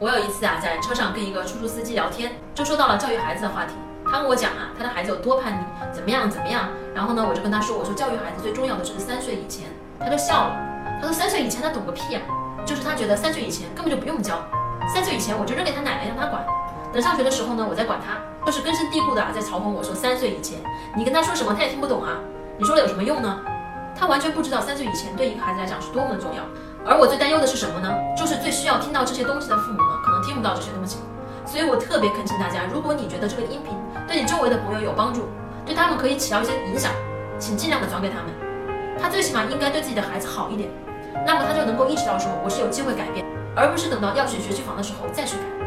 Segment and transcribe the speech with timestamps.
[0.00, 3.74] 我有一次啊，在车上跟一个出租司机聊天，就说到了教育孩子的话题。
[4.04, 6.68] 他跟我讲啊，他的孩子有多叛逆，怎么样怎么样。
[6.92, 9.68] 然后呢，我就跟他说，我说教育孩子最重要的就是三岁以前。
[10.00, 10.56] 他就笑了，
[11.00, 12.22] 他说三岁以前他懂个屁啊，
[12.66, 14.44] 就是他觉得三岁以前根本就不用教，
[14.92, 16.44] 三岁以前我就扔给他奶奶让他管，
[16.92, 18.18] 等上学的时候呢，我再管他。
[18.44, 20.58] 就是根深蒂固的啊，在嘲讽我说三岁以前
[20.96, 22.18] 你跟他说什么他也听不懂啊，
[22.58, 23.40] 你说了有什么用呢？
[23.96, 26.42] 他完全不知道三岁以前对一个孩子来讲是多么的重要。
[26.84, 27.83] 而我最担忧的是什么呢？
[29.04, 30.98] 这些东西的父母呢，可能听不到这些东西。
[31.46, 33.76] 所以我特别恳请大家，如果你觉得这个音频
[34.08, 35.28] 对你周围的朋友有帮助，
[35.66, 36.90] 对他们可以起到一些影响，
[37.38, 38.32] 请尽量的转给他们。
[38.98, 40.70] 他最起码应该对自己的孩子好一点，
[41.26, 45.63] 那么他就能够意识到说我是有机会改变，而不是等到要选学区房的时候再去改。